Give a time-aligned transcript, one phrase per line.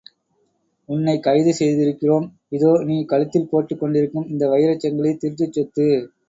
[0.89, 2.25] உன்னைக் கைது செய்திருக்கிறோம்,
[2.49, 5.87] இதோ நீ கழுத்தில் போட்டுக் கொண்டிருக்கும் இந்த வைரச் சங்கிலி திருட்டுச் சொத்து.